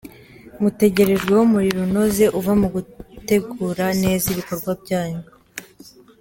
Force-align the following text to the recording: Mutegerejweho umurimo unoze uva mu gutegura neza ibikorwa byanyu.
Mutegerejweho 0.61 1.41
umurimo 1.47 1.81
unoze 1.87 2.25
uva 2.39 2.53
mu 2.61 2.67
gutegura 2.75 3.85
neza 4.01 4.25
ibikorwa 4.33 4.71
byanyu. 4.81 5.23